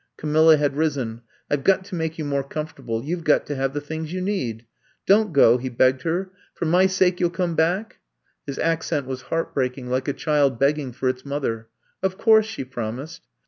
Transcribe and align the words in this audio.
Camilla 0.17 0.57
had 0.57 0.75
risen. 0.75 1.21
^^I 1.51 1.59
've 1.61 1.63
got 1.63 1.85
to 1.85 1.93
make 1.93 2.17
you 2.17 2.25
more 2.25 2.43
comfortable. 2.43 3.03
You 3.05 3.17
've 3.17 3.23
got 3.23 3.45
to 3.45 3.55
have 3.55 3.75
the 3.75 3.79
things 3.81 4.11
you 4.11 4.19
need. 4.19 4.65
''"Don't 5.05 5.31
go!" 5.31 5.59
he 5.59 5.69
begged 5.69 6.01
her. 6.01 6.31
For 6.55 6.65
my 6.65 6.87
sake 6.87 7.19
you 7.19 7.27
'11 7.27 7.35
come 7.37 7.55
back!" 7.55 7.99
His 8.47 8.57
accent 8.57 9.05
was 9.05 9.21
heartbreaking, 9.29 9.91
like 9.91 10.07
a 10.07 10.13
child 10.13 10.57
begging 10.57 10.91
for 10.91 11.07
its 11.07 11.23
mother. 11.23 11.67
"Of 12.01 12.17
course," 12.17 12.47
she 12.47 12.65
promised. 12.65 13.21